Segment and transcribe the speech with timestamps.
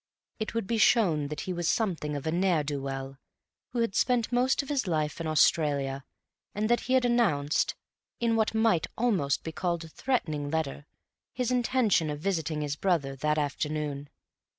[0.39, 3.19] It would be shown that he was something of a ne'er do well,
[3.71, 6.05] who had spent most of his life in Australia,
[6.55, 7.75] and that he had announced,
[8.19, 10.87] in what might almost be called a threatening letter,
[11.33, 14.09] his intention of visiting his brother that afternoon.